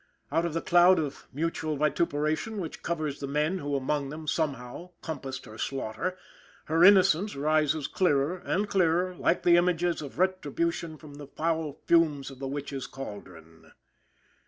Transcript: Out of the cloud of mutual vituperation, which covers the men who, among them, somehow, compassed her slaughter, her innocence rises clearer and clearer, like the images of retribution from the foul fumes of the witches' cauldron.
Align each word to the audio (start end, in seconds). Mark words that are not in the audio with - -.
Out 0.31 0.45
of 0.47 0.55
the 0.55 0.63
cloud 0.63 0.97
of 0.97 1.27
mutual 1.31 1.77
vituperation, 1.77 2.57
which 2.57 2.81
covers 2.81 3.19
the 3.19 3.27
men 3.27 3.59
who, 3.59 3.75
among 3.75 4.09
them, 4.09 4.25
somehow, 4.27 4.89
compassed 5.03 5.45
her 5.45 5.59
slaughter, 5.59 6.17
her 6.65 6.83
innocence 6.83 7.35
rises 7.35 7.85
clearer 7.85 8.39
and 8.43 8.67
clearer, 8.67 9.13
like 9.13 9.43
the 9.43 9.57
images 9.57 10.01
of 10.01 10.17
retribution 10.17 10.97
from 10.97 11.13
the 11.13 11.27
foul 11.27 11.77
fumes 11.85 12.31
of 12.31 12.39
the 12.39 12.47
witches' 12.47 12.87
cauldron. 12.87 13.73